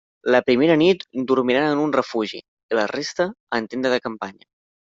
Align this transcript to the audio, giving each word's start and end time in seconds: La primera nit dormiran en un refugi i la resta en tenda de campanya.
La 0.35 0.39
primera 0.45 0.77
nit 0.81 1.05
dormiran 1.31 1.67
en 1.75 1.83
un 1.83 1.93
refugi 1.97 2.41
i 2.43 2.81
la 2.81 2.89
resta 2.95 3.31
en 3.61 3.71
tenda 3.75 3.95
de 3.97 4.05
campanya. 4.09 4.53